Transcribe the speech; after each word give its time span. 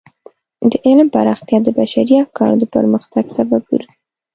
د 0.69 0.71
علم 0.85 1.07
پراختیا 1.15 1.57
د 1.63 1.67
بشري 1.77 2.15
افکارو 2.25 2.59
د 2.61 2.65
پرمختګ 2.75 3.23
سبب 3.37 3.61
ګرځي. 3.71 3.91